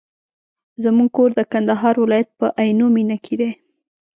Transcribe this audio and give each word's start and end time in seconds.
زموږ 0.83 1.09
کور 1.17 1.29
د 1.35 1.41
کندهار 1.51 1.95
ولایت 2.03 2.29
په 2.39 2.45
عينو 2.59 2.87
مېنه 2.95 3.17
کي 3.25 3.35
دی. 3.39 3.51